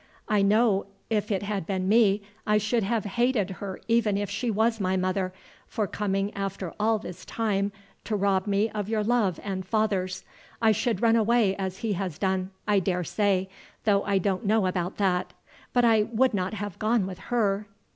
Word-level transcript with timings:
I 0.27 0.41
know 0.41 0.87
if 1.11 1.29
it 1.29 1.43
had 1.43 1.67
been 1.67 1.87
me 1.87 2.23
I 2.47 2.57
should 2.57 2.81
have 2.81 3.05
hated 3.05 3.51
her 3.61 3.79
even 3.87 4.17
if 4.17 4.31
she 4.31 4.49
was 4.49 4.79
my 4.79 4.97
mother, 4.97 5.31
for 5.67 5.85
coming 5.85 6.33
after 6.33 6.73
all 6.79 6.97
this 6.97 7.23
time 7.23 7.71
to 8.05 8.15
rob 8.15 8.47
me 8.47 8.67
of 8.71 8.89
your 8.89 9.03
love 9.03 9.39
and 9.43 9.63
father's. 9.63 10.23
I 10.59 10.71
should 10.71 11.03
run 11.03 11.15
away 11.15 11.55
as 11.55 11.77
he 11.85 11.93
has 11.93 12.17
done, 12.17 12.49
I 12.67 12.79
daresay, 12.79 13.47
though 13.83 14.01
I 14.03 14.17
don't 14.17 14.43
know 14.43 14.65
about 14.65 14.97
that; 14.97 15.33
but 15.71 15.85
I 15.85 16.07
would 16.11 16.33
not 16.33 16.55
have 16.55 16.79
gone 16.79 17.05
with 17.05 17.19
her." 17.29 17.67